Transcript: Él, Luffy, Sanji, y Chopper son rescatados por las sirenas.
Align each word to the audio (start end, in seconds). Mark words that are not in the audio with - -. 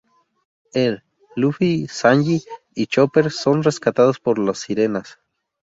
Él, 0.73 1.03
Luffy, 1.35 1.87
Sanji, 1.87 2.41
y 2.73 2.87
Chopper 2.87 3.29
son 3.29 3.61
rescatados 3.61 4.19
por 4.19 4.39
las 4.39 4.57
sirenas. 4.57 5.19